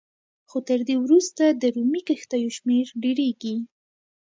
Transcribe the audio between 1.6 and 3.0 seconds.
رومي کښتیو شمېر